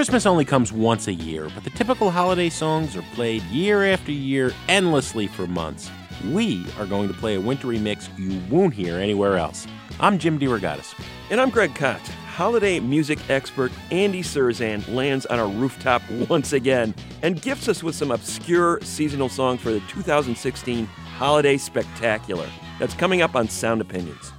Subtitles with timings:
[0.00, 4.12] Christmas only comes once a year, but the typical holiday songs are played year after
[4.12, 5.90] year endlessly for months.
[6.30, 9.66] We are going to play a wintry mix you won't hear anywhere else.
[10.00, 10.98] I'm Jim DeRogatis.
[11.28, 12.00] And I'm Greg Kot.
[12.00, 17.94] Holiday music expert Andy Cirzan lands on our rooftop once again and gifts us with
[17.94, 22.48] some obscure seasonal songs for the 2016 Holiday Spectacular.
[22.78, 24.32] That's coming up on Sound Opinions.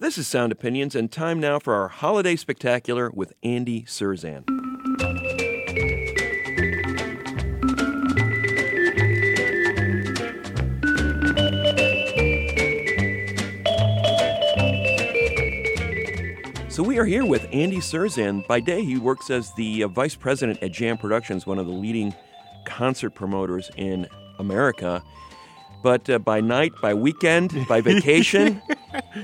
[0.00, 4.46] This is Sound Opinions, and time now for our Holiday Spectacular with Andy Cirzan.
[16.70, 18.46] So we are here with Andy Cirzan.
[18.46, 21.74] By day, he works as the uh, vice president at Jam Productions, one of the
[21.74, 22.14] leading
[22.64, 25.02] concert promoters in America.
[25.82, 28.60] But uh, by night, by weekend, by vacation,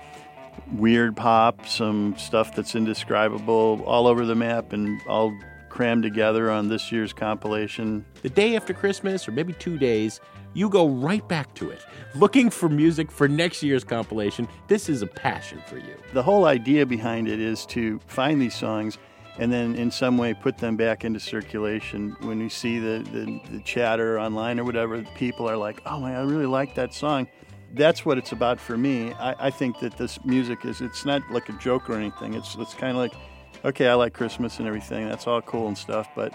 [0.73, 5.35] weird pop, some stuff that's indescribable, all over the map, and all
[5.69, 8.05] crammed together on this year's compilation.
[8.21, 10.19] The day after Christmas, or maybe two days,
[10.53, 14.47] you go right back to it, looking for music for next year's compilation.
[14.67, 15.95] This is a passion for you.
[16.13, 18.97] The whole idea behind it is to find these songs
[19.39, 22.15] and then in some way put them back into circulation.
[22.21, 26.15] When you see the, the, the chatter online or whatever, people are like, oh man,
[26.15, 27.27] I really like that song.
[27.73, 29.13] That's what it's about for me.
[29.13, 32.35] I, I think that this music is, it's not like a joke or anything.
[32.35, 33.13] It's, it's kind of like,
[33.65, 35.09] okay, I like Christmas and everything.
[35.09, 36.07] That's all cool and stuff.
[36.15, 36.33] But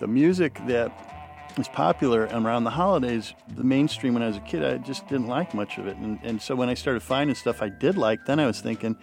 [0.00, 1.19] the music that
[1.58, 5.26] is popular around the holidays, the mainstream when I was a kid, I just didn't
[5.28, 5.96] like much of it.
[5.96, 8.96] And, and so when I started finding stuff I did like, then I was thinking,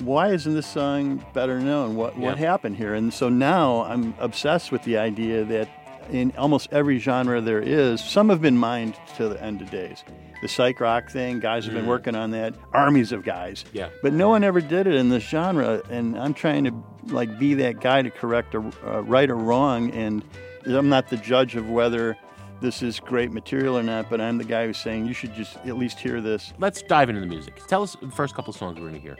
[0.00, 1.94] why isn't this song better known?
[1.96, 2.46] What what Yeah.
[2.46, 2.94] happened here?
[2.94, 5.68] And so now I'm obsessed with the idea that
[6.10, 10.02] in almost every genre there is, some have been mined to the end of days.
[10.42, 13.64] The psych rock thing, guys have been working on that, armies of guys.
[13.72, 13.88] Yeah.
[14.02, 16.74] But no one ever did it in this genre, and I'm trying to
[17.06, 20.22] like be that guy to correct a uh, right or wrong, and
[20.66, 22.16] I'm not the judge of whether
[22.60, 25.56] this is great material or not, but I'm the guy who's saying you should just
[25.58, 26.52] at least hear this.
[26.58, 27.60] Let's dive into the music.
[27.66, 29.18] Tell us the first couple songs we're going to hear.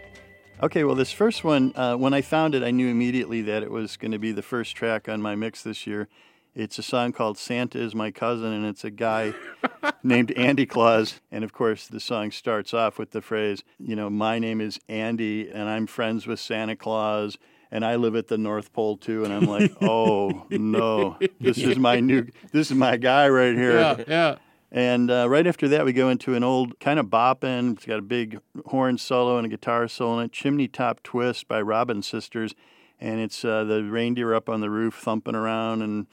[0.63, 3.71] Okay, well, this first one, uh, when I found it, I knew immediately that it
[3.71, 6.09] was going to be the first track on my mix this year.
[6.55, 9.35] It's a song called Santa is My Cousin, and it's a guy
[10.05, 11.21] named Andy Claus.
[11.33, 14.79] And of course, the song starts off with the phrase, you know, my name is
[14.89, 17.37] Andy, and I'm friends with Santa Claus,
[17.75, 19.25] and I live at the North Pole too.
[19.25, 23.79] And I'm like, oh, no, this is my new, this is my guy right here.
[23.79, 24.05] yeah.
[24.07, 24.37] yeah.
[24.71, 27.77] And uh, right after that, we go into an old kind of bopping.
[27.77, 30.33] It's got a big horn solo and a guitar solo in it.
[30.33, 32.55] Chimney Top Twist by Robin Sisters.
[33.01, 35.83] And it's uh, the reindeer up on the roof thumping around.
[35.83, 36.07] And,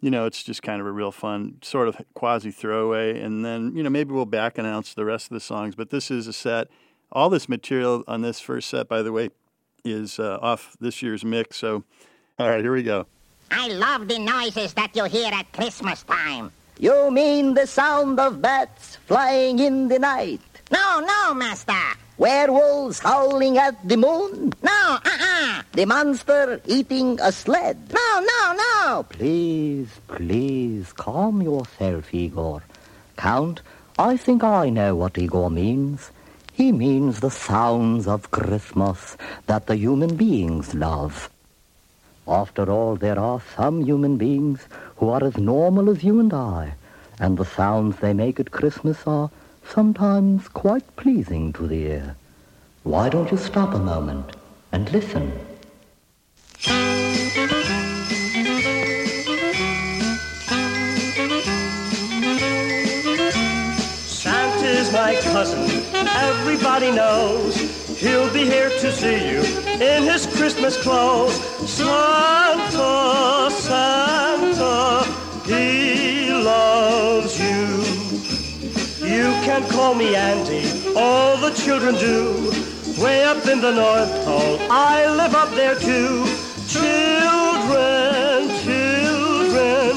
[0.00, 3.20] you know, it's just kind of a real fun sort of quasi throwaway.
[3.20, 5.74] And then, you know, maybe we'll back announce the rest of the songs.
[5.74, 6.68] But this is a set.
[7.12, 9.30] All this material on this first set, by the way,
[9.84, 11.58] is uh, off this year's mix.
[11.58, 11.84] So,
[12.38, 13.06] all right, here we go.
[13.50, 16.52] I love the noises that you hear at Christmas time.
[16.78, 20.40] You mean the sound of bats flying in the night?
[20.70, 21.74] No, no, master.
[22.16, 24.52] Werewolves howling at the moon?
[24.62, 25.62] No, uh-uh.
[25.72, 27.76] The monster eating a sled?
[27.92, 29.02] No, no, no.
[29.08, 32.62] Please, please, calm yourself, Igor.
[33.16, 33.62] Count,
[33.98, 36.10] I think I know what Igor means.
[36.60, 39.16] He means the sounds of Christmas
[39.46, 41.30] that the human beings love.
[42.28, 44.66] After all, there are some human beings
[44.96, 46.74] who are as normal as you and I,
[47.18, 49.30] and the sounds they make at Christmas are
[49.66, 52.16] sometimes quite pleasing to the ear.
[52.82, 54.36] Why don't you stop a moment
[54.70, 55.32] and listen?
[64.22, 65.79] Santa's my cousin,
[66.28, 67.54] everybody knows.
[67.98, 69.40] He'll be here to see you
[69.80, 71.34] in his Christmas clothes.
[71.68, 75.04] Santa, Santa,
[75.44, 77.66] he loves you.
[79.06, 80.64] You can call me Andy,
[80.96, 82.52] all the children do.
[83.02, 86.24] Way up in the North Pole, I live up there too.
[86.68, 89.92] Children, children,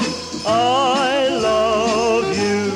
[0.46, 2.70] I love you.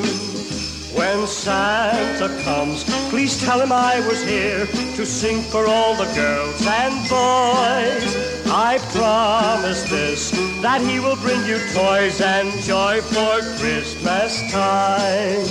[0.99, 6.67] When Santa comes, please tell him I was here to sing for all the girls
[6.67, 8.29] and boys.
[8.51, 10.31] I promise this,
[10.63, 15.47] that he will bring you toys and joy for Christmas time.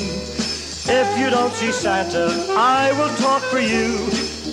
[0.89, 2.27] If you don't see Santa,
[2.57, 4.07] I will talk for you.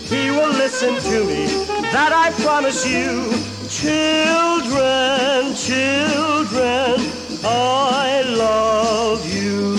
[0.09, 1.47] He will listen to me,
[1.93, 3.31] that I promise you.
[3.69, 6.95] Children, children,
[7.45, 9.74] I love you.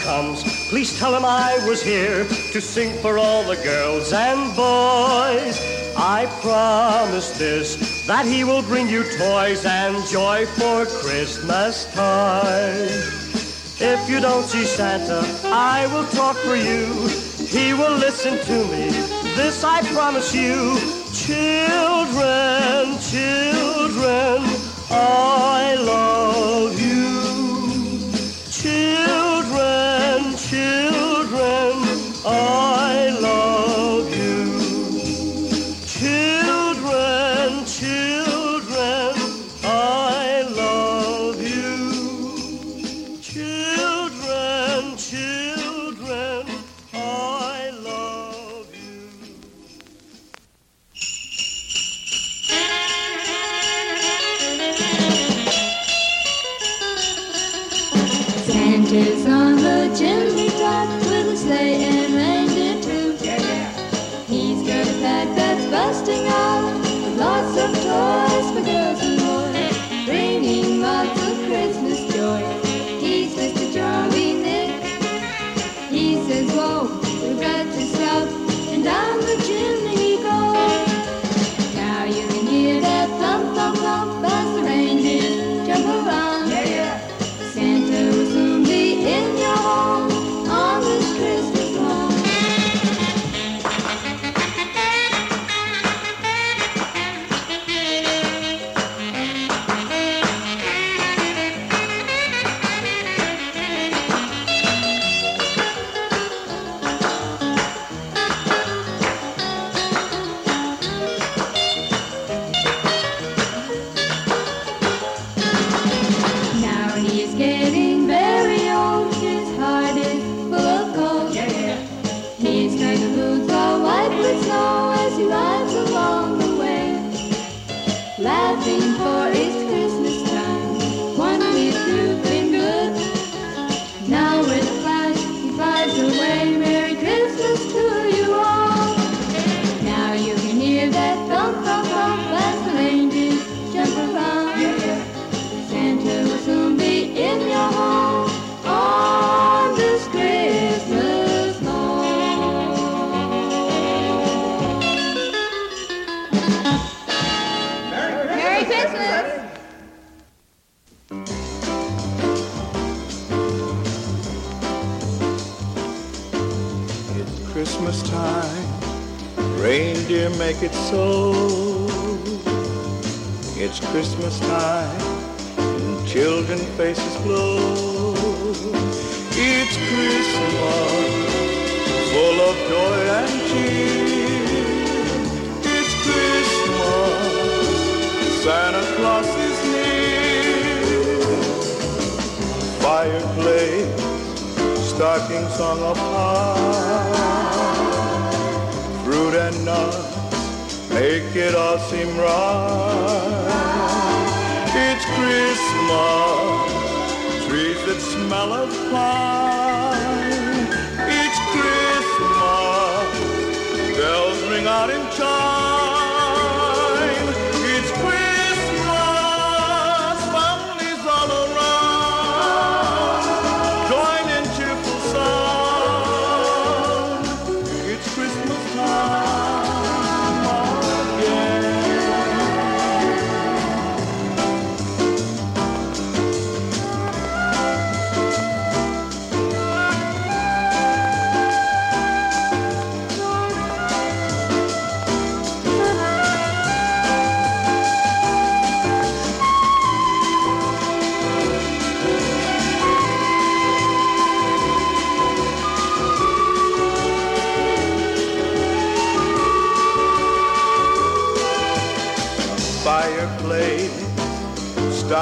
[0.00, 5.60] Comes, please tell him I was here to sing for all the girls and boys.
[5.96, 12.88] I promise this, that he will bring you toys and joy for Christmas time.
[13.80, 16.86] If you don't see Santa, I will talk for you.
[17.46, 18.90] He will listen to me,
[19.36, 20.78] this I promise you.
[21.12, 24.42] Children, children,
[24.90, 26.91] I love you.
[30.52, 32.71] Children, children,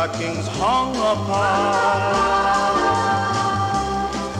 [0.01, 2.01] stockings hung upon.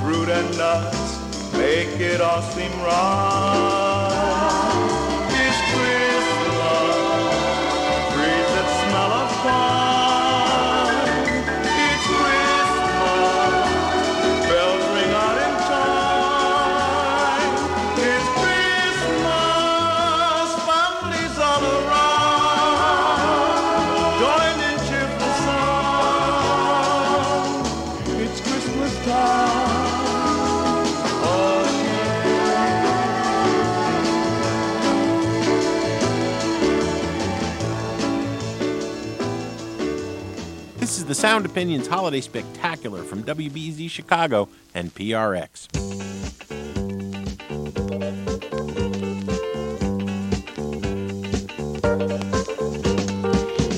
[0.01, 3.30] Fruit and nuts make it all seem right.
[41.21, 45.69] Sound Opinions Holiday Spectacular from WBEZ Chicago and PRX.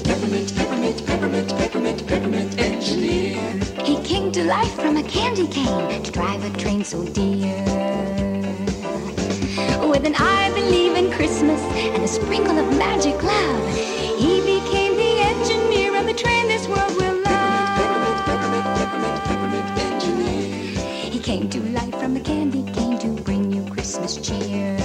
[0.04, 3.40] Peppermint, peppermint, peppermint, peppermint, peppermint engineer.
[3.84, 7.58] He came to life from a candy cane to drive a train so dear
[9.90, 13.76] with an I believe in Christmas and a sprinkle of magic love.
[14.16, 17.01] He became the engineer of the train this world.
[24.40, 24.76] cheer.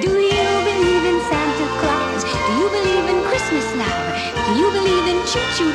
[0.00, 2.22] Do you believe in Santa Claus?
[2.24, 3.98] Do you believe in Christmas now?
[4.46, 5.73] Do you believe in choo-choo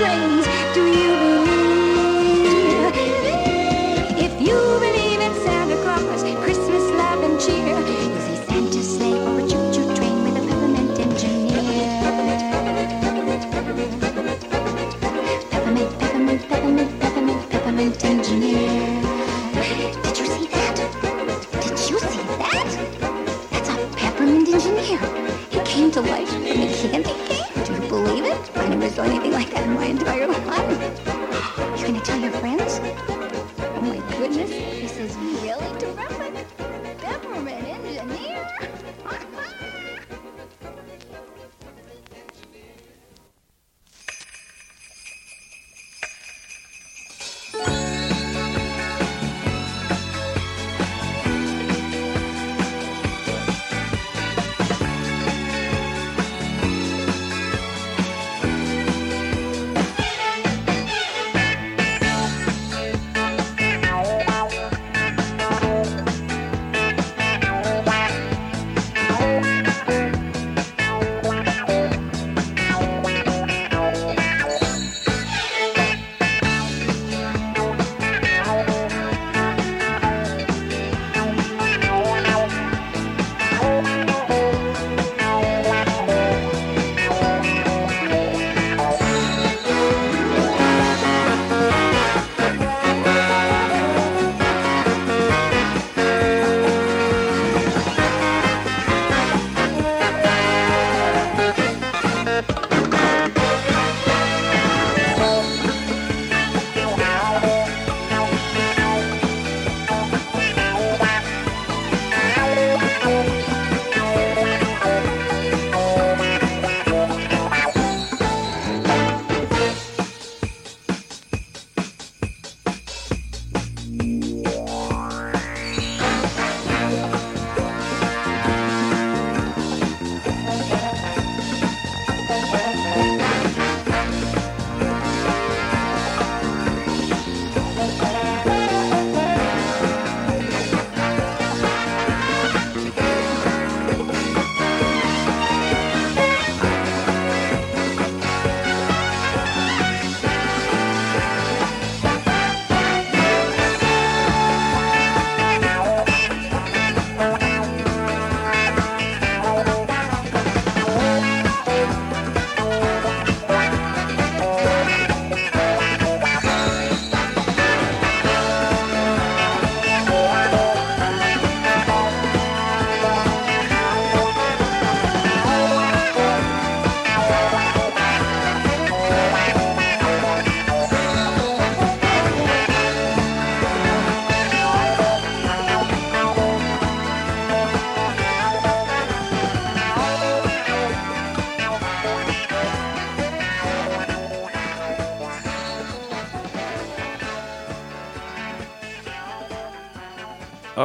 [0.00, 1.09] do you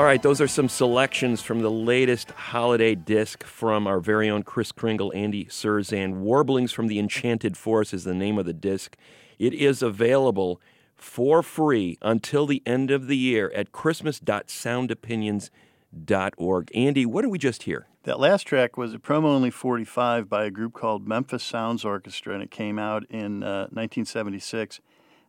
[0.05, 4.71] right, those are some selections from the latest holiday disc from our very own Chris
[4.71, 6.17] Kringle, Andy Cirzan.
[6.17, 8.95] Warblings from the Enchanted Forest is the name of the disc.
[9.39, 10.61] It is available
[10.95, 16.71] for free until the end of the year at christmas.soundopinions.org.
[16.75, 17.87] Andy, what did we just hear?
[18.03, 22.33] That last track was a promo only 45 by a group called Memphis Sounds Orchestra,
[22.33, 24.79] and it came out in uh, 1976.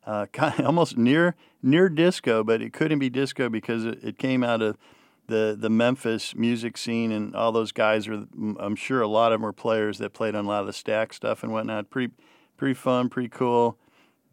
[0.06, 4.18] Uh, kind of almost near near disco, but it couldn't be disco because it, it
[4.18, 4.78] came out of
[5.26, 8.26] the the Memphis music scene, and all those guys are.
[8.58, 10.72] I'm sure a lot of them were players that played on a lot of the
[10.72, 11.90] stack stuff and whatnot.
[11.90, 12.12] Pretty
[12.56, 13.78] pretty fun, pretty cool,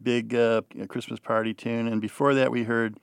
[0.02, 1.88] big uh, Christmas party tune.
[1.88, 2.98] And before that, we heard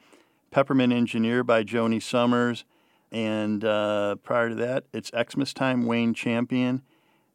[0.51, 2.65] Peppermint Engineer by Joni Summers.
[3.11, 6.81] And uh, prior to that, it's Xmas Time Wayne Champion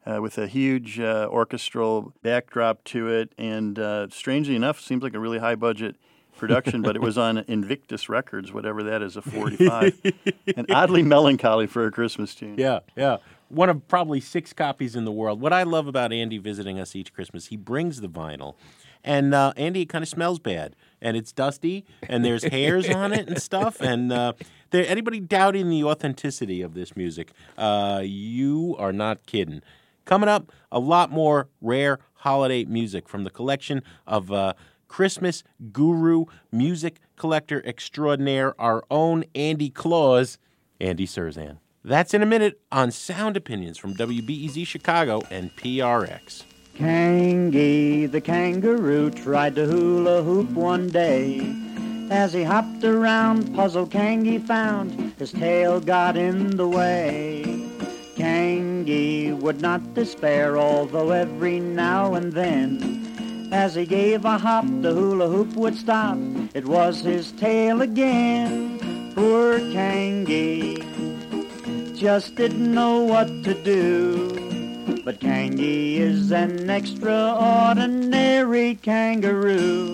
[0.07, 3.33] uh, with a huge uh, orchestral backdrop to it.
[3.37, 5.97] And uh, strangely enough, seems like a really high budget
[6.37, 10.01] production, but it was on Invictus Records, whatever that is, a 45.
[10.57, 12.57] and oddly melancholy for a Christmas tune.
[12.59, 13.19] Yeah, yeah.
[13.49, 15.41] One of probably six copies in the world.
[15.41, 18.55] What I love about Andy visiting us each Christmas, he brings the vinyl.
[19.05, 23.13] And uh, Andy, it kind of smells bad, and it's dusty, and there's hairs on
[23.13, 23.81] it and stuff.
[23.81, 24.33] And uh,
[24.71, 29.63] there, anybody doubting the authenticity of this music, uh, you are not kidding.
[30.07, 34.55] Coming up, a lot more rare holiday music from the collection of uh,
[34.87, 35.43] Christmas
[35.73, 40.39] guru, music collector extraordinaire, our own Andy Claus,
[40.81, 41.59] Andy Cirzan.
[41.85, 46.45] That's in a minute on Sound Opinions from WBEZ Chicago and PRX.
[46.77, 51.41] Kangi the kangaroo tried to hula hoop one day.
[52.11, 57.76] As he hopped around, puzzled Kangi found his tail got in the way.
[58.17, 64.95] Kangi would not despair, although every now and then, as he gave a hop, the
[64.95, 66.17] hula hoop would stop.
[66.55, 68.79] It was his tail again.
[69.15, 70.83] Poor Kangi
[71.95, 75.03] just didn't know what to do.
[75.05, 79.93] But Kangi is an extraordinary kangaroo.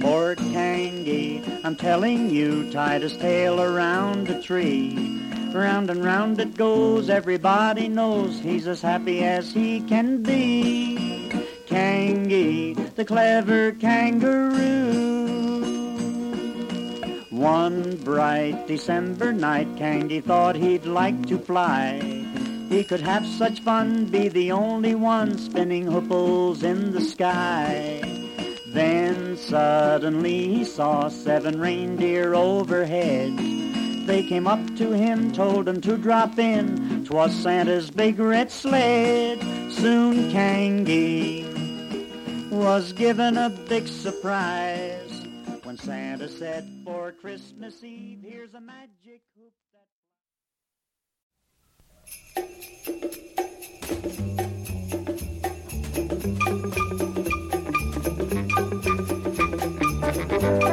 [0.00, 5.20] Poor Kangi, I'm telling you, tied his tail around a tree.
[5.54, 11.28] Round and round it goes, everybody knows he's as happy as he can be.
[11.66, 14.82] Kangi, the clever kangaroo.
[17.28, 22.00] One bright December night, Kangi thought he'd like to fly.
[22.70, 28.00] He could have such fun, be the only one spinning hooples in the sky.
[28.68, 33.71] Then suddenly he saw seven reindeer overhead.
[34.06, 37.04] They came up to him, told him to drop in.
[37.04, 39.40] 'Twas Santa's big red sled.
[39.70, 41.44] Soon Kangi
[42.50, 45.26] was given a big surprise
[45.62, 49.52] when Santa said, For Christmas Eve, here's a magic hoop
[60.60, 60.71] that.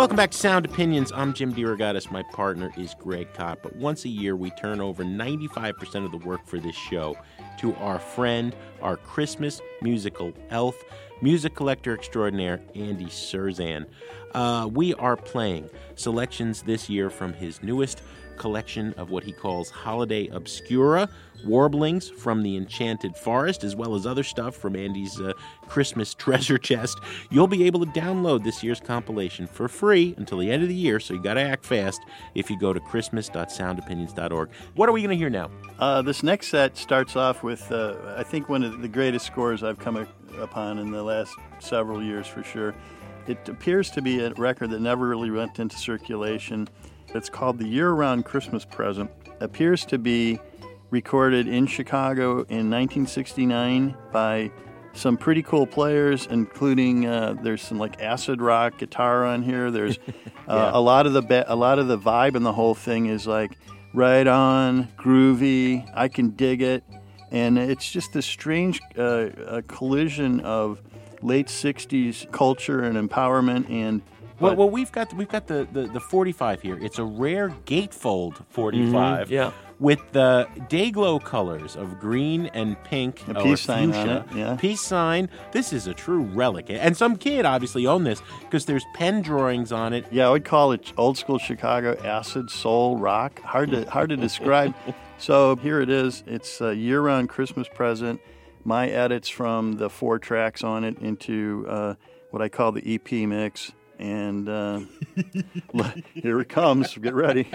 [0.00, 1.12] Welcome back to Sound Opinions.
[1.12, 2.10] I'm Jim DeRogatis.
[2.10, 3.62] My partner is Greg Kot.
[3.62, 7.18] But once a year, we turn over 95% of the work for this show
[7.58, 10.74] to our friend, our Christmas musical elf,
[11.20, 13.84] music collector extraordinaire, Andy Cirzan.
[14.32, 18.00] Uh, we are playing selections this year from his newest
[18.36, 21.08] collection of what he calls Holiday Obscura,
[21.44, 25.32] warblings from the Enchanted Forest, as well as other stuff from Andy's uh,
[25.68, 26.98] Christmas treasure chest.
[27.30, 30.74] You'll be able to download this year's compilation for free until the end of the
[30.74, 32.00] year, so you got to act fast
[32.34, 34.50] if you go to christmas.soundopinions.org.
[34.74, 35.50] What are we going to hear now?
[35.78, 39.62] Uh, this next set starts off with, uh, I think, one of the greatest scores
[39.62, 40.06] I've come
[40.38, 42.74] upon in the last several years for sure.
[43.26, 46.68] It appears to be a record that never really went into circulation.
[47.12, 49.10] It's called The Year Round Christmas Present.
[49.40, 50.38] Appears to be
[50.90, 54.50] recorded in Chicago in 1969 by
[54.92, 59.70] some pretty cool players, including uh, there's some like acid rock guitar on here.
[59.70, 60.10] There's uh,
[60.48, 60.70] yeah.
[60.72, 63.26] a lot of the ba- a lot of the vibe in the whole thing is
[63.26, 63.58] like
[63.92, 65.88] right on, groovy.
[65.94, 66.84] I can dig it,
[67.32, 70.80] and it's just a strange uh, collision of
[71.22, 74.02] late '60s culture and empowerment and
[74.40, 76.78] well, well, we've got we've got the, the, the 45 here.
[76.80, 79.26] It's a rare gatefold 45.
[79.26, 79.52] Mm-hmm, yeah.
[79.78, 84.56] With the day glow colors of green and pink, a peace sign it, yeah.
[84.56, 85.30] Peace sign.
[85.52, 89.72] This is a true relic, and some kid obviously owned this because there's pen drawings
[89.72, 90.04] on it.
[90.10, 93.40] Yeah, I would call it old school Chicago acid soul rock.
[93.40, 94.74] Hard to hard to describe.
[95.18, 96.24] so here it is.
[96.26, 98.20] It's a year round Christmas present.
[98.64, 101.94] my edits from the four tracks on it into uh,
[102.30, 103.72] what I call the EP mix.
[104.00, 104.80] And uh,
[106.14, 106.96] here it comes.
[106.96, 107.50] Get ready.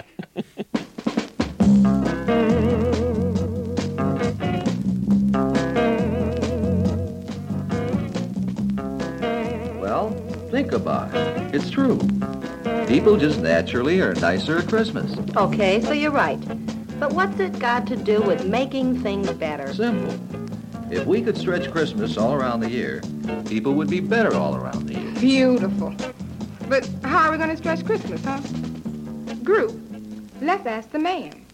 [9.80, 10.10] Well,
[10.52, 11.52] think about it.
[11.52, 11.98] It's true.
[12.86, 15.18] People just naturally are nicer at Christmas.
[15.36, 16.38] Okay, so you're right.
[17.00, 19.74] But what's it got to do with making things better?
[19.74, 20.14] Simple.
[20.92, 23.02] If we could stretch Christmas all around the year,
[23.48, 25.12] people would be better all around the year.
[25.18, 25.92] Beautiful.
[26.68, 28.40] But how are we going to stretch Christmas, huh?
[29.44, 29.80] Group,
[30.40, 31.45] let's ask the man.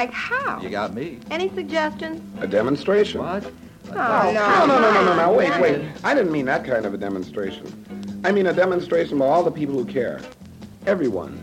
[0.00, 0.58] Like how?
[0.62, 1.18] You got me.
[1.30, 2.22] Any suggestions?
[2.40, 3.20] A demonstration.
[3.20, 3.44] What?
[3.90, 5.32] Oh, No, no, no, no, no, no.
[5.32, 5.90] Wait, wait.
[6.02, 7.66] I didn't mean that kind of a demonstration.
[8.24, 10.20] I mean a demonstration by all the people who care.
[10.86, 11.38] Everyone.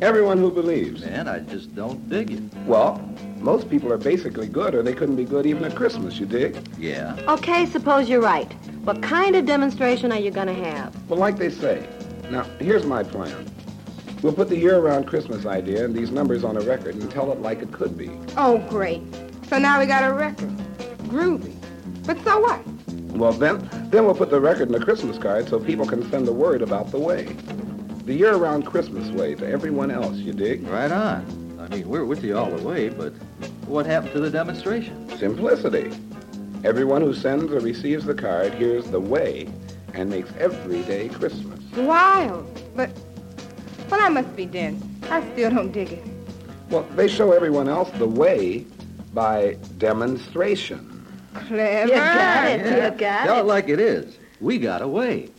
[0.00, 1.04] Everyone who believes.
[1.04, 2.42] Man, I just don't dig it.
[2.66, 3.02] Well,
[3.38, 6.56] most people are basically good, or they couldn't be good even at Christmas, you dig?
[6.78, 7.16] Yeah.
[7.26, 8.52] Okay, suppose you're right.
[8.84, 10.94] What kind of demonstration are you going to have?
[11.08, 11.84] Well, like they say.
[12.30, 13.50] Now, here's my plan.
[14.22, 17.40] We'll put the year-round Christmas idea and these numbers on a record and tell it
[17.40, 18.10] like it could be.
[18.36, 19.02] Oh, great.
[19.48, 20.50] So now we got a record.
[21.08, 21.54] Groovy.
[22.04, 22.66] But so what?
[23.16, 26.26] Well, then, then we'll put the record in the Christmas card so people can send
[26.26, 27.24] the word about the way.
[28.04, 30.66] The year-round Christmas way to everyone else, you dig?
[30.66, 31.58] Right on.
[31.60, 33.12] I mean, we're with you all the way, but
[33.66, 35.08] what happened to the demonstration?
[35.18, 35.92] Simplicity.
[36.64, 39.48] Everyone who sends or receives the card hears the way
[39.94, 41.60] and makes every day Christmas.
[41.76, 42.46] Wild.
[42.74, 42.90] But,
[43.90, 44.84] well, I must be dense.
[45.10, 46.04] I still don't dig it.
[46.70, 48.66] Well, they show everyone else the way
[49.14, 51.06] by demonstration.
[51.34, 51.88] Clever.
[51.92, 52.66] You got it.
[52.92, 53.40] You got Tell it.
[53.40, 54.16] it like it is.
[54.40, 55.30] We got away.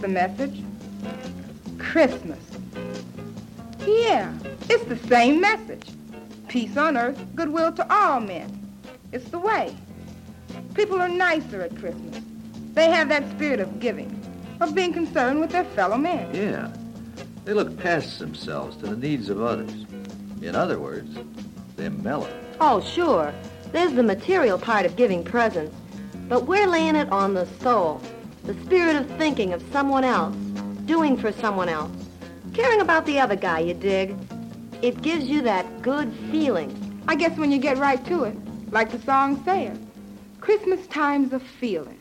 [0.00, 0.62] The message.
[1.78, 2.38] Christmas.
[3.86, 4.32] Yeah,
[4.68, 5.88] it's the same message.
[6.48, 8.72] Peace on earth, goodwill to all men.
[9.12, 9.76] It's the way.
[10.74, 12.20] People are nicer at Christmas.
[12.74, 14.10] They have that spirit of giving,
[14.60, 16.34] of being concerned with their fellow man.
[16.34, 16.72] Yeah.
[17.44, 19.72] They look past themselves to the needs of others.
[20.42, 21.16] In other words,
[21.76, 22.32] they're mellow.
[22.60, 23.32] Oh, sure.
[23.72, 25.74] There's the material part of giving presents,
[26.28, 28.00] but we're laying it on the soul,
[28.44, 30.36] the spirit of thinking of someone else,
[30.84, 31.90] doing for someone else,
[32.52, 34.14] caring about the other guy, you dig?
[34.82, 37.02] It gives you that good feeling.
[37.08, 38.36] I guess when you get right to it,
[38.70, 39.78] like the song says,
[40.40, 41.97] Christmas time's a feeling.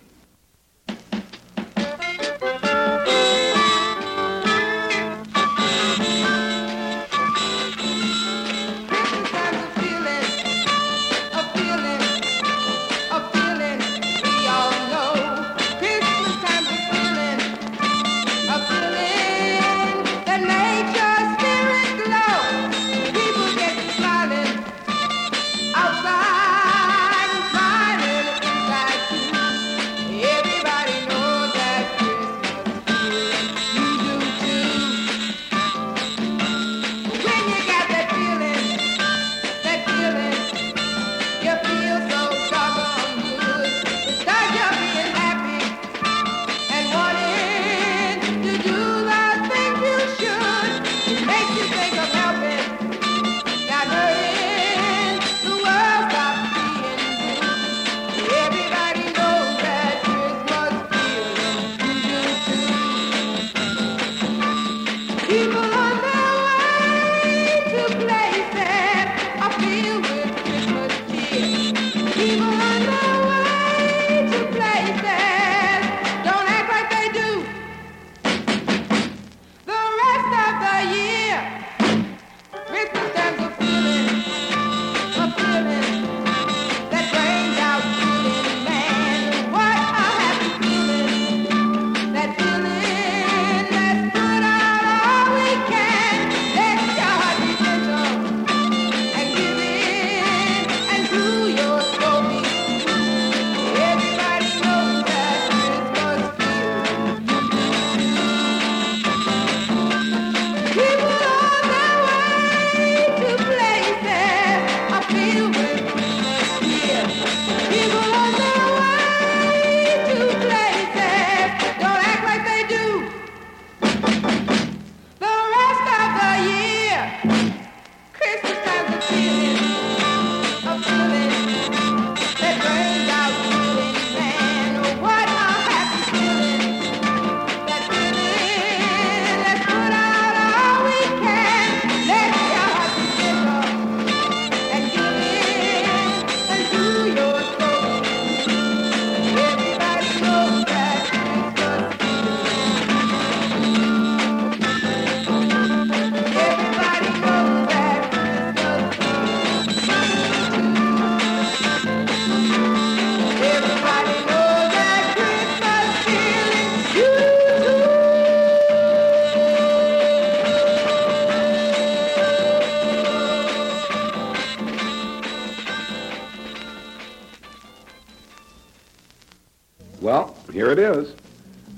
[180.58, 181.14] Here it is.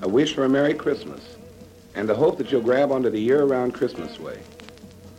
[0.03, 1.35] A wish for a Merry Christmas
[1.95, 4.41] and the hope that you'll grab onto the year-round Christmas way.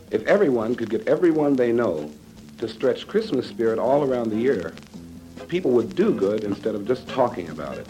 [0.09, 2.11] If everyone could get everyone they know
[2.57, 4.73] to stretch Christmas spirit all around the year,
[5.47, 7.87] people would do good instead of just talking about it.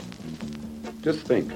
[1.02, 1.50] Just think.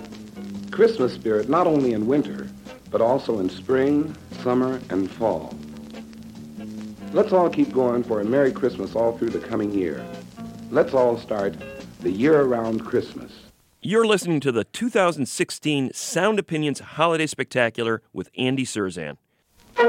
[0.71, 2.47] Christmas spirit not only in winter,
[2.91, 5.53] but also in spring, summer, and fall.
[7.11, 10.07] Let's all keep going for a Merry Christmas all through the coming year.
[10.71, 11.57] Let's all start
[11.99, 13.44] the year-round Christmas.
[13.87, 19.17] You're listening to the 2016 Sound Opinions Holiday Spectacular with Andy Cirzan.
[19.75, 19.83] The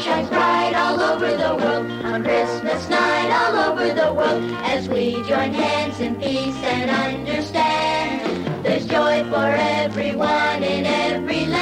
[0.00, 5.16] shines bright all over the world on Christmas night all over the world as we
[5.24, 8.64] join hands in peace and understand.
[8.64, 11.57] There's joy for everyone in every land,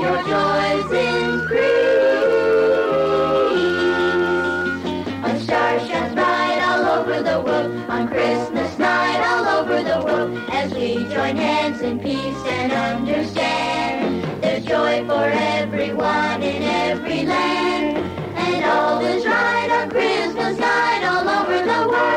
[0.00, 1.98] your joys increase.
[5.24, 10.38] A star shines bright all over the world on Christmas night all over the world
[10.50, 15.24] as we join hands in peace and understand there's joy for
[15.58, 17.98] everyone in every land
[18.38, 22.08] and all is right on Christmas night all over the world.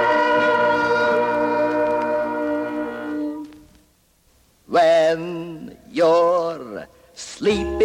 [4.68, 6.61] When you're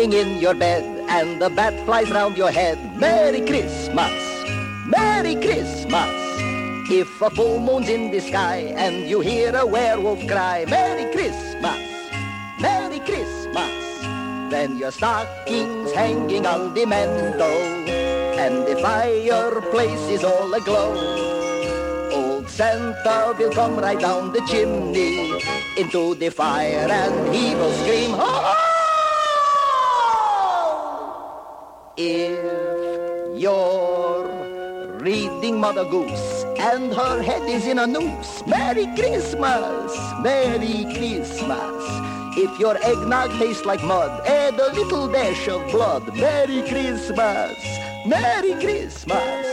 [0.07, 4.13] sleeping in your bed and the bat flies round your head, Merry Christmas,
[4.87, 6.11] Merry Christmas.
[6.89, 11.81] If a full moon's in the sky and you hear a werewolf cry, Merry Christmas,
[12.61, 13.73] Merry Christmas.
[14.51, 17.65] Then your stocking's hanging on the mantle
[18.39, 20.95] and the fireplace is all aglow.
[22.13, 25.33] Old Santa will come right down the chimney
[25.77, 28.66] into the fire and he will scream, ho, ho!
[31.99, 40.85] If you're reading Mother Goose and her head is in a noose, Merry Christmas, Merry
[40.93, 41.85] Christmas.
[42.37, 47.57] If your eggnog tastes like mud, add a little dash of blood, Merry Christmas,
[48.05, 49.47] Merry Christmas.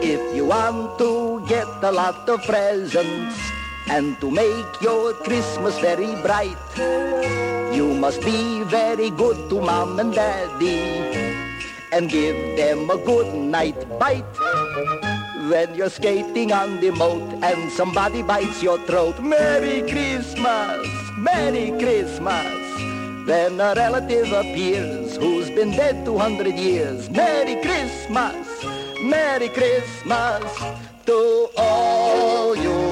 [0.00, 3.36] If you want to get a lot of presents
[3.90, 6.56] and to make your Christmas very bright,
[7.76, 11.21] you must be very good to mom and daddy
[11.92, 14.24] and give them a good night bite.
[15.50, 20.88] When you're skating on the moat and somebody bites your throat, Merry Christmas,
[21.18, 22.62] Merry Christmas.
[23.26, 27.10] Then a relative appears who's been dead 200 years.
[27.10, 28.64] Merry Christmas,
[29.02, 30.42] Merry Christmas
[31.06, 32.91] to all you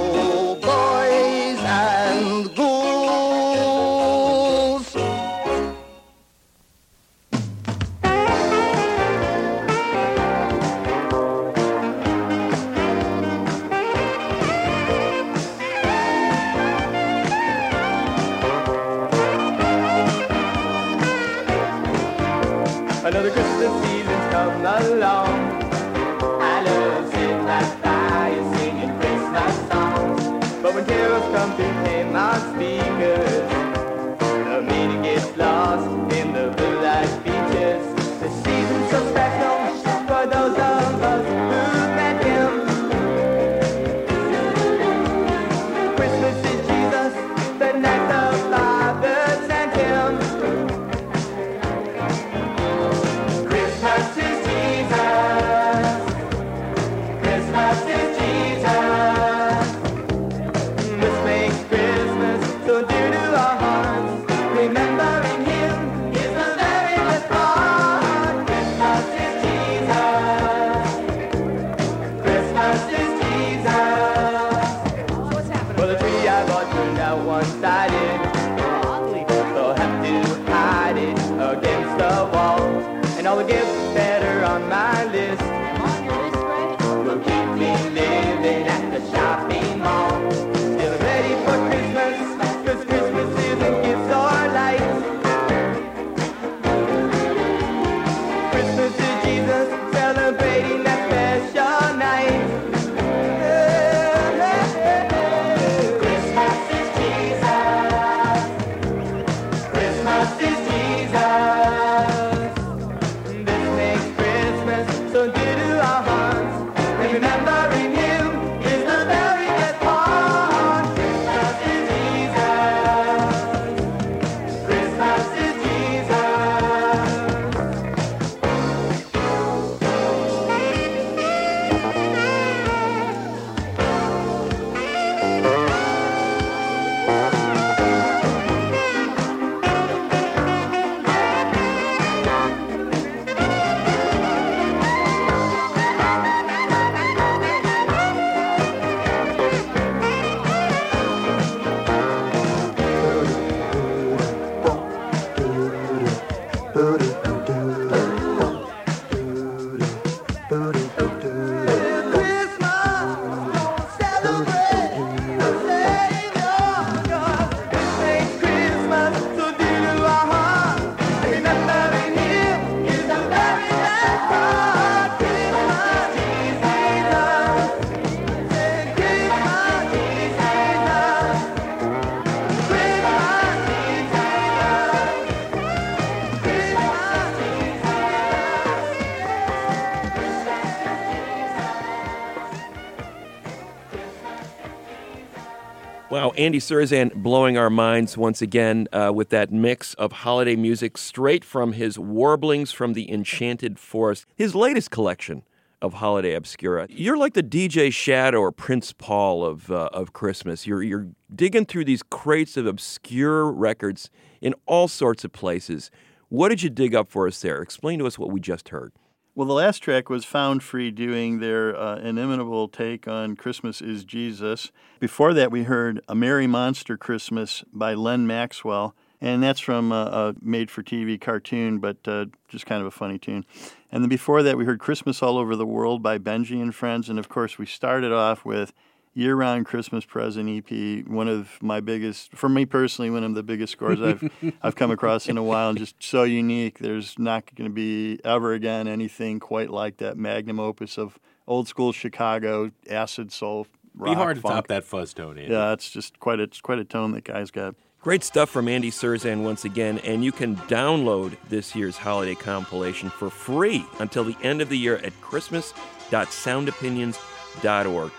[196.40, 201.44] Andy Cirzan blowing our minds once again uh, with that mix of holiday music straight
[201.44, 205.42] from his Warblings from the Enchanted Forest, his latest collection
[205.82, 206.86] of holiday obscura.
[206.88, 210.66] You're like the DJ Shadow or Prince Paul of uh, of Christmas.
[210.66, 214.08] You're you're digging through these crates of obscure records
[214.40, 215.90] in all sorts of places.
[216.30, 217.60] What did you dig up for us there?
[217.60, 218.94] Explain to us what we just heard.
[219.36, 224.02] Well, the last track was Found Free doing their uh, inimitable take on Christmas is
[224.02, 224.72] Jesus.
[224.98, 229.94] Before that, we heard A Merry Monster Christmas by Len Maxwell, and that's from a,
[229.94, 233.44] a made for TV cartoon, but uh, just kind of a funny tune.
[233.92, 237.08] And then before that, we heard Christmas All Over the World by Benji and Friends,
[237.08, 238.72] and of course, we started off with
[239.14, 243.42] year round Christmas present EP, one of my biggest, for me personally, one of the
[243.42, 244.30] biggest scores I've
[244.62, 246.78] I've come across in a while, and just so unique.
[246.78, 251.68] There's not going to be ever again anything quite like that magnum opus of old
[251.68, 253.66] school Chicago acid soul.
[253.94, 254.54] Rock, Be hard to funk.
[254.54, 255.52] top that fuzz tone, Andy.
[255.52, 257.74] Yeah, it's just quite a it's quite a tone that guy's got.
[258.00, 263.10] Great stuff from Andy Cirzan once again, and you can download this year's holiday compilation
[263.10, 268.12] for free until the end of the year at christmas.soundopinions.org.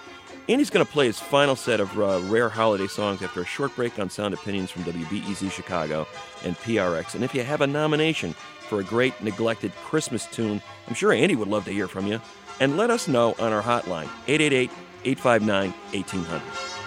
[0.50, 3.76] Andy's going to play his final set of uh, rare holiday songs after a short
[3.76, 6.08] break on Sound Opinions from WBEZ Chicago
[6.44, 7.16] and PRX.
[7.16, 8.34] And if you have a nomination
[8.68, 12.20] for a great neglected Christmas tune, I'm sure Andy would love to hear from you.
[12.60, 14.72] And let us know on our hotline, 888
[15.06, 16.81] 859 1800.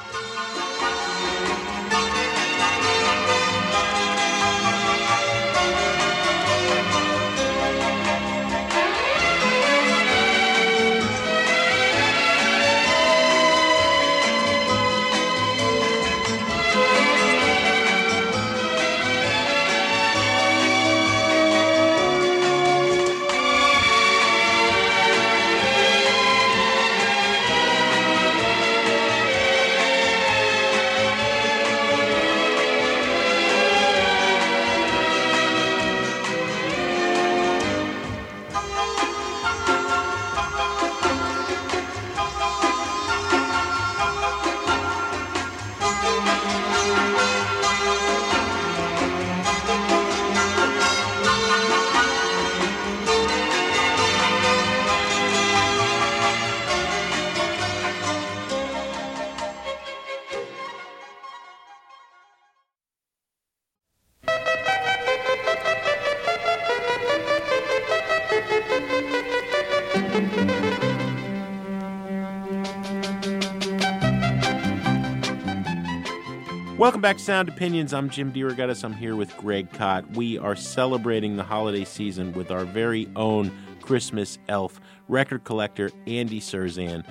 [77.05, 77.93] Back to Sound Opinions.
[77.93, 78.83] I'm Jim DeRogatis.
[78.83, 80.11] I'm here with Greg Kot.
[80.13, 83.53] We are celebrating the holiday season with our very own
[83.83, 87.05] Christmas elf, record collector Andy Cirzan.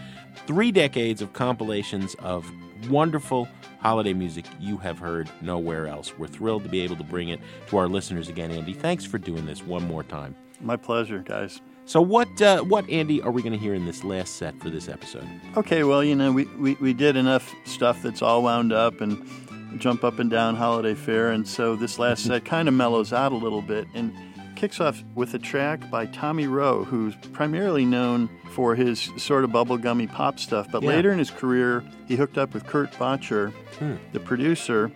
[0.47, 2.51] Three decades of compilations of
[2.89, 3.47] wonderful
[3.81, 6.17] holiday music you have heard nowhere else.
[6.17, 8.73] We're thrilled to be able to bring it to our listeners again, Andy.
[8.73, 10.35] Thanks for doing this one more time.
[10.59, 11.61] My pleasure, guys.
[11.85, 14.71] So, what, uh, what Andy, are we going to hear in this last set for
[14.71, 15.27] this episode?
[15.55, 19.21] Okay, well, you know, we, we, we did enough stuff that's all wound up and
[19.77, 21.31] jump up and down holiday fair.
[21.31, 24.13] and so this last set kind of mellows out a little bit and
[24.55, 29.49] kicks off with a track by Tommy Roe, who's primarily known for his sort of
[29.49, 30.89] bubblegummy pop stuff, but Yeah.
[30.89, 33.93] later in his career, he hooked up with Curt Boettcher, Hmm.
[34.13, 34.91] the producer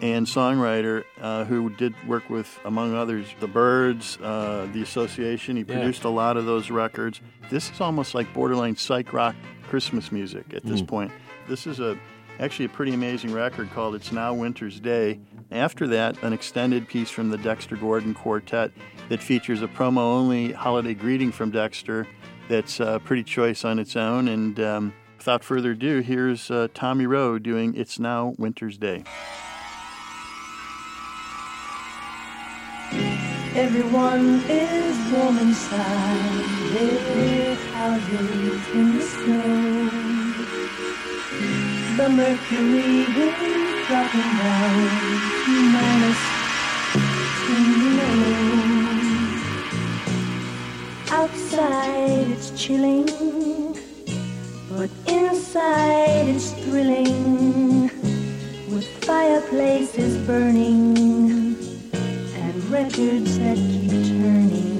[0.00, 5.56] and songwriter, uh, who did work with, among others, the Byrds, uh, the Association.
[5.56, 5.74] He Yeah.
[5.78, 7.20] produced a lot of those records.
[7.50, 9.34] This is almost like borderline psych rock
[9.68, 10.86] Christmas music at this Hmm.
[10.86, 11.12] point.
[11.48, 11.96] This is a
[12.40, 15.20] actually a pretty amazing record called It's Now Winter's Day.
[15.50, 18.70] After that, an extended piece from the Dexter Gordon Quartet
[19.08, 22.06] that features a promo only holiday greeting from Dexter
[22.48, 24.28] that's uh, pretty choice on its own.
[24.28, 29.04] And um, without further ado, here's uh, Tommy Roe doing It's Now Winter's Day.
[33.54, 39.97] Everyone is warm inside their houses in the snow.
[41.98, 46.20] The mercury is dropping down minus.
[51.10, 53.06] Outside it's chilling,
[54.70, 57.90] but inside it's thrilling.
[58.70, 61.56] With fireplaces burning
[62.36, 64.77] and records that keep turning.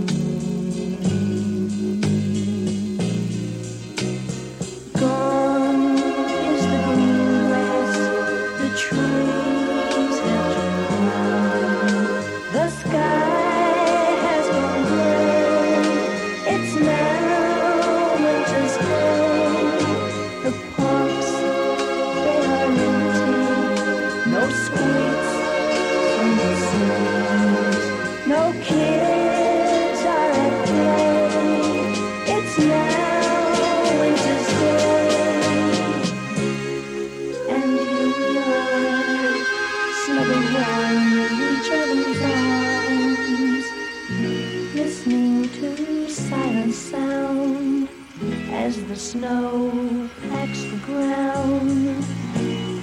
[49.12, 52.04] Snow packs the ground.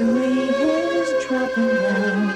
[0.00, 2.27] mercury is dropping down,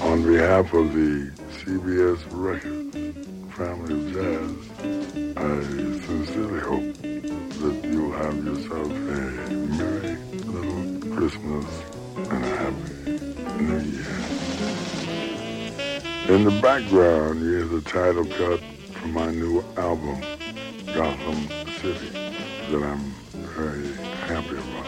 [0.00, 2.96] On behalf of the CBS Records
[3.50, 4.50] family of jazz,
[5.36, 5.62] I
[6.06, 11.66] sincerely hope that you'll have yourself a merry little Christmas
[12.16, 12.92] and a happy
[13.60, 14.18] New Year.
[16.28, 18.60] In the background, hear the title cut
[18.92, 20.20] from my new album,
[20.94, 21.48] Gotham
[21.82, 22.10] City,
[22.70, 23.92] that I'm very
[24.28, 24.86] happy about.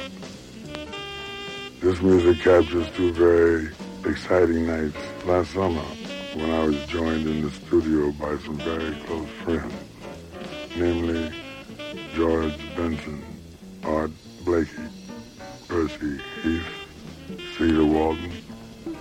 [1.80, 3.70] This music captures two very
[4.04, 4.96] exciting nights
[5.26, 5.82] last summer
[6.34, 9.74] when I was joined in the studio by some very close friends,
[10.76, 11.32] namely
[12.14, 13.22] George Benson,
[13.84, 14.10] Art
[14.44, 14.88] Blakey,
[15.68, 16.62] Percy Heath,
[17.58, 18.32] Cedar Walton,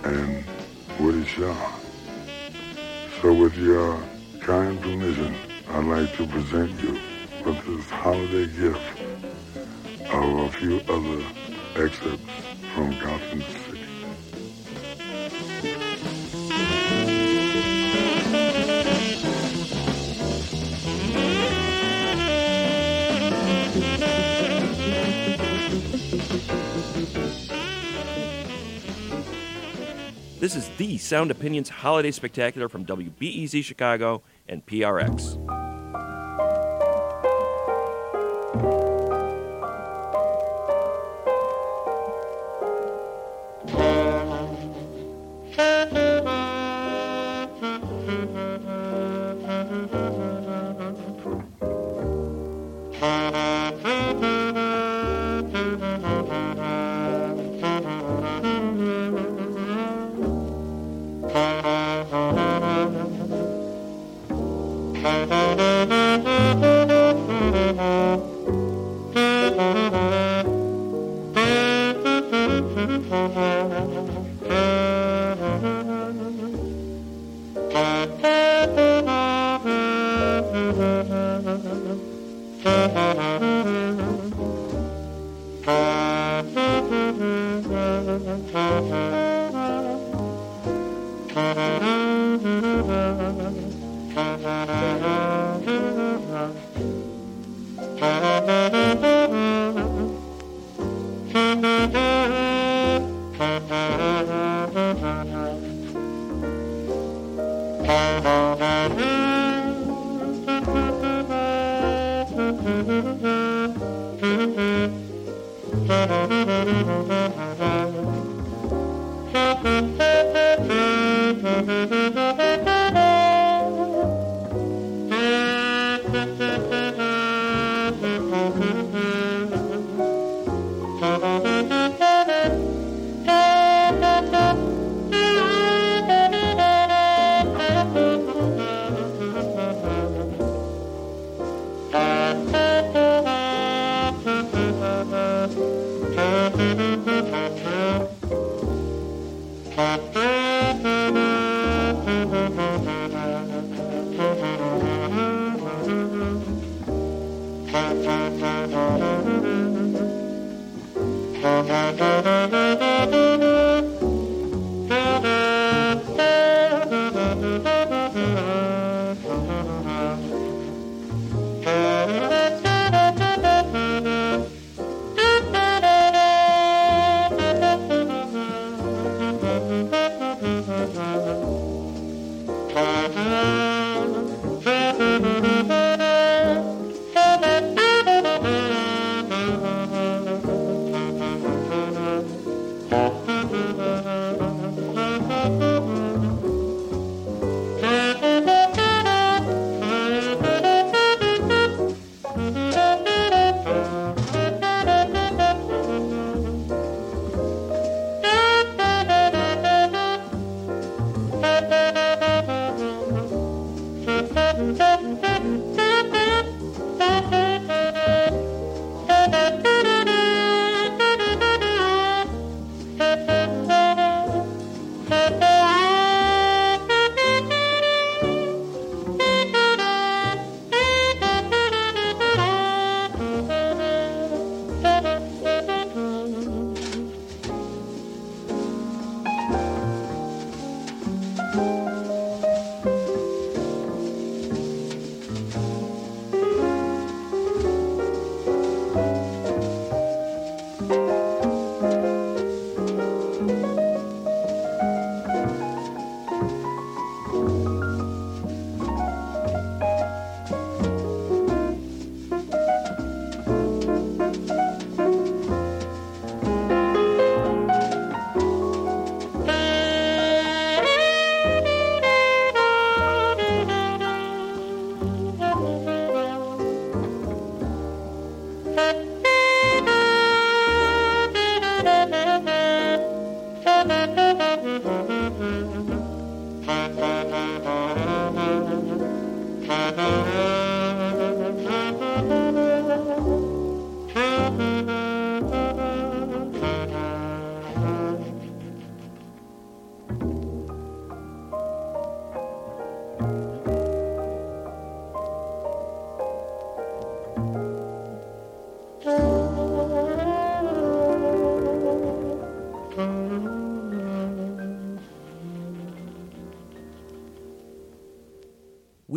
[0.04, 0.44] and
[0.98, 1.72] Woody Shaw.
[3.22, 3.98] So with your
[4.40, 5.34] kind permission,
[5.70, 6.98] I'd like to present you
[7.44, 9.00] with this holiday gift
[10.12, 11.24] of a few other
[11.76, 12.30] excerpts
[12.74, 13.42] from Gotham
[30.40, 35.69] This is the Sound Opinions Holiday Spectacular from WBEZ Chicago and PRX.
[65.02, 65.30] Thank
[67.80, 68.29] you.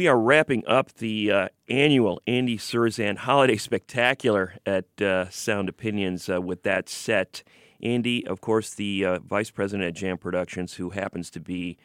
[0.04, 6.28] We are wrapping up the uh, annual Andy Cirzan Holiday Spectacular at uh, Sound Opinions
[6.28, 7.42] uh, with that set.
[7.82, 11.78] Andy, of course, the uh, vice president at Jam Productions, who happens to be,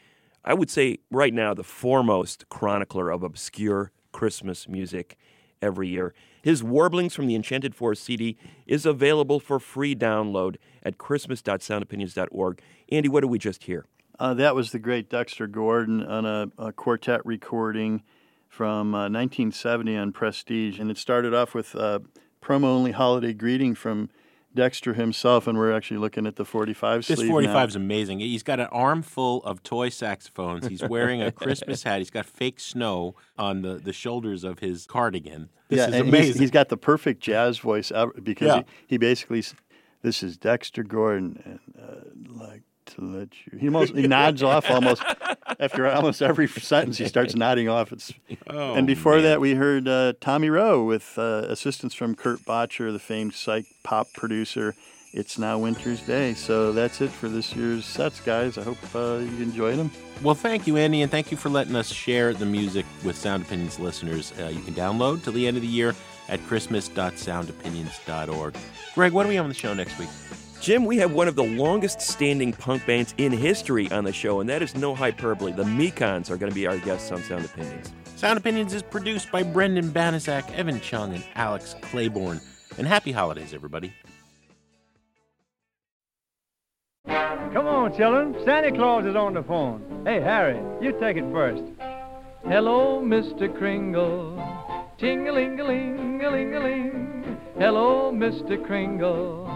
[0.44, 5.16] I would say, right now, the foremost chronicler of obscure Christmas music
[5.62, 6.12] every year.
[6.42, 12.60] His Warblings from the Enchanted Forest CD is available for free download at christmas.soundopinions.org.
[12.90, 13.86] Andy, what did we just hear?
[14.18, 18.02] Uh, that was the great Dexter Gordon on a, a quartet recording
[18.48, 22.02] from uh, 1970 on Prestige, and it started off with a
[22.42, 24.10] promo-only holiday greeting from
[24.54, 27.64] Dexter himself, and we're actually looking at the 45 This 45 now.
[27.64, 28.18] is amazing.
[28.18, 30.66] He's got an armful of toy saxophones.
[30.66, 31.98] He's wearing a Christmas hat.
[31.98, 35.50] He's got fake snow on the, the shoulders of his cardigan.
[35.68, 36.26] This yeah, is amazing.
[36.32, 38.56] He's, he's got the perfect jazz voice ever because Yeah.
[38.88, 39.44] he, he basically,
[40.02, 42.62] this is Dexter Gordon, and uh, like
[42.94, 43.58] to let you.
[43.58, 45.02] He almost he nods off almost
[45.60, 46.98] after almost every sentence.
[46.98, 47.92] He starts nodding off.
[47.92, 48.12] It's
[48.48, 49.24] Oh, and before man.
[49.24, 53.64] that we heard uh, Tommy Roe with uh, assistance from Curt Boettcher, the famed psych
[53.82, 54.74] pop producer.
[55.14, 58.58] It's now Winter's Day, so that's it for this year's sets, guys.
[58.58, 59.90] I hope uh, you enjoyed them.
[60.22, 63.42] Well, thank you, Andy, and thank you for letting us share the music with Sound
[63.44, 64.34] Opinions listeners.
[64.38, 65.94] Uh, you can download till the end of the year
[66.28, 68.54] at christmas.soundopinions.org.
[68.94, 70.10] Greg, what do we have on the show next week?
[70.60, 74.40] Jim, we have one of the longest standing punk bands in history on the show,
[74.40, 75.52] and that is no hyperbole.
[75.52, 77.92] The Mekons are going to be our guests on Sound Opinions.
[78.16, 82.40] Sound Opinions is produced by Brendan Banaszak, Evan Chung, and Alex Claiborne.
[82.76, 83.92] And happy holidays, everybody.
[87.06, 88.36] Come on, children.
[88.44, 90.02] Santa Claus is on the phone.
[90.04, 91.62] Hey, Harry, you take it first.
[92.44, 93.48] Hello, Mr.
[93.56, 94.36] Kringle.
[94.98, 97.38] Ting-a-ling-a-ling-a-ling-a-ling.
[97.58, 98.62] Hello, Mr.
[98.66, 99.47] Kringle.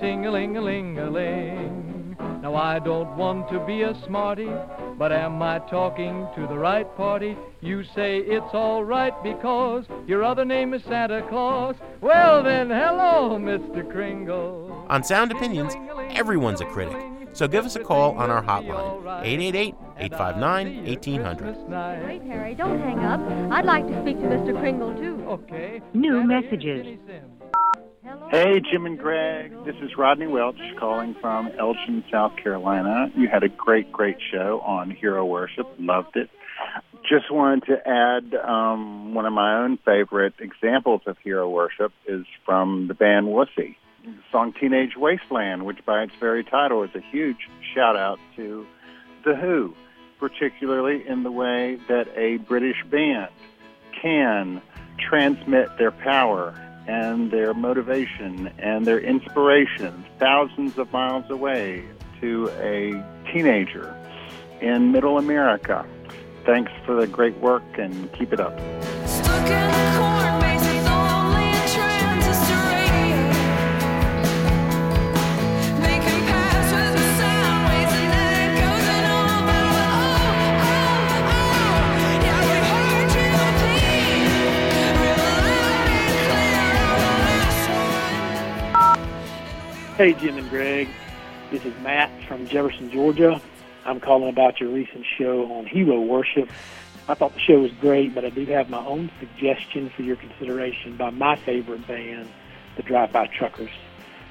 [0.00, 2.16] Ting-a-ling-a-ling-a-ling.
[2.42, 4.48] Now, I don't want to be a smarty,
[4.96, 7.36] but am I talking to the right party?
[7.60, 11.76] You say it's all right because your other name is Santa Claus.
[12.00, 13.86] Well, then, hello, Mr.
[13.90, 14.86] Kringle.
[14.88, 15.74] On Sound Opinions,
[16.16, 16.96] everyone's a critic.
[17.34, 22.06] So give us a call on our hotline, 888 859 1800.
[22.06, 23.20] Wait, Harry, don't hang up.
[23.52, 24.58] I'd like to speak to Mr.
[24.58, 25.22] Kringle, too.
[25.28, 25.82] Okay.
[25.92, 26.98] New messages.
[28.30, 29.52] Hey, Jim and Greg.
[29.64, 33.10] This is Rodney Welch calling from Elgin, South Carolina.
[33.16, 35.66] You had a great, great show on hero worship.
[35.78, 36.30] Loved it.
[37.08, 42.24] Just wanted to add um, one of my own favorite examples of hero worship is
[42.44, 43.76] from the band Wussy.
[44.04, 48.66] The song Teenage Wasteland, which by its very title is a huge shout out to
[49.24, 49.74] The Who,
[50.18, 53.30] particularly in the way that a British band
[54.00, 54.62] can
[54.98, 56.54] transmit their power
[56.90, 61.84] and their motivation and their inspiration thousands of miles away
[62.20, 62.90] to a
[63.32, 63.94] teenager
[64.60, 65.86] in middle America.
[66.44, 68.58] Thanks for the great work and keep it up.
[90.00, 90.88] Hey, Jim and Greg.
[91.50, 93.38] This is Matt from Jefferson, Georgia.
[93.84, 96.48] I'm calling about your recent show on hero worship.
[97.06, 100.16] I thought the show was great, but I do have my own suggestion for your
[100.16, 102.30] consideration by my favorite band,
[102.78, 103.68] the Drive-By Truckers.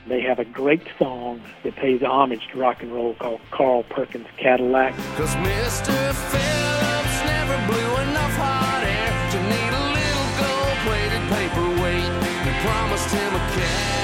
[0.08, 4.26] They have a great song that pays homage to rock and roll called Carl Perkins
[4.38, 4.96] Cadillac.
[5.18, 6.16] Cause Mr.
[6.32, 12.10] Phillips never blew enough hot air to need a little gold-plated paperweight.
[12.44, 13.99] They promised him a Cadillac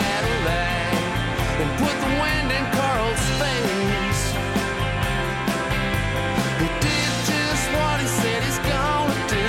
[1.58, 4.24] and put the wind in Carl's face.
[6.60, 9.48] He did just what he said he's gonna do,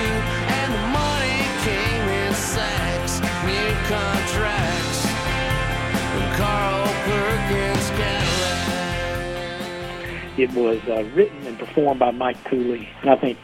[0.55, 5.01] and the money came in sacks, new contracts,
[6.15, 8.39] and Carl Perkins Cadillac.
[10.39, 12.89] It was uh, written and performed by Mike Cooley.
[13.01, 13.37] And I think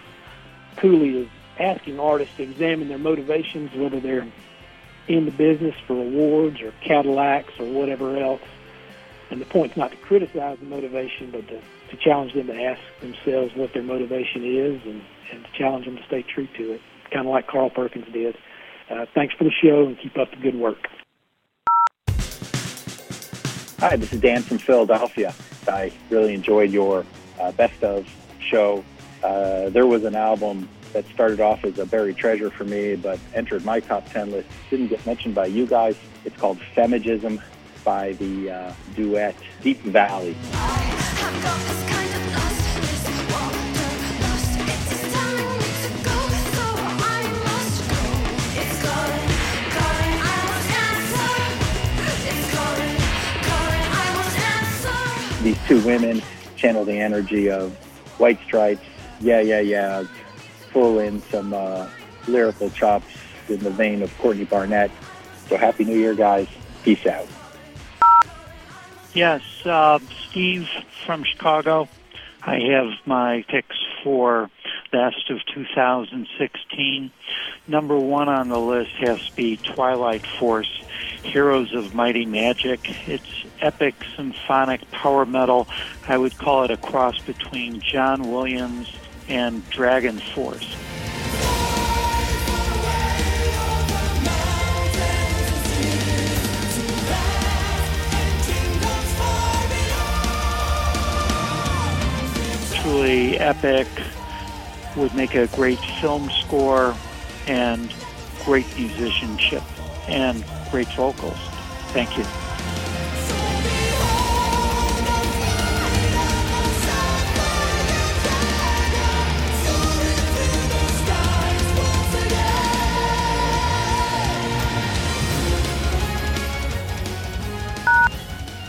[0.77, 4.27] Cooley is asking artists to examine their motivations, whether they're
[5.09, 8.41] in the business for awards or Cadillacs or whatever else.
[9.33, 12.83] And the point's not to criticize the motivation, but to, to challenge them to ask
[13.01, 15.03] themselves what their motivation is and,
[15.33, 18.37] and to challenge them to stay true to it, kind of like Carl Perkins did.
[18.91, 20.87] Uh, thanks for the show and keep up the good work.
[23.79, 25.35] Hi, this is Dan from Philadelphia.
[25.67, 27.07] I really enjoyed your
[27.41, 28.07] uh, best of
[28.39, 28.85] show.
[29.25, 33.19] Uh, there was an album that started off as a buried treasure for me, but
[33.33, 34.51] entered my top 10 list.
[34.69, 35.97] Didn't get mentioned by you guys.
[36.27, 37.41] It's called Femejism
[37.85, 40.37] by the uh, duet Deap Vally.
[55.43, 56.23] these two women
[56.57, 57.73] channel the energy of
[58.19, 58.85] White Stripes,
[59.21, 60.05] yeah, yeah, yeah,
[60.71, 61.89] pull in some uh,
[62.29, 63.07] lyrical chops
[63.49, 64.91] in the vein of Courtney Barnett.
[65.49, 66.47] So happy New Year, guys.
[66.85, 67.27] Peace out.
[69.15, 69.99] Yes, uh,
[70.29, 70.69] Steve
[71.05, 71.87] from Chicago.
[72.43, 74.51] I have my picks for
[74.91, 77.11] best of 2016.
[77.69, 80.83] Number one on the list has to be Twilight Force,
[81.23, 82.81] Heroes of Mighty Magic.
[83.07, 85.69] It's epic symphonic power metal.
[86.09, 88.91] I would call it a cross between John Williams
[89.29, 90.75] and Dragon Force.
[102.83, 103.87] Truly epic,
[104.97, 106.97] would make a great film score
[107.47, 107.95] and
[108.45, 109.63] great musicianship
[110.09, 111.39] and great vocals.
[111.93, 112.25] Thank you.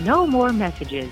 [0.06, 1.12] No more messages.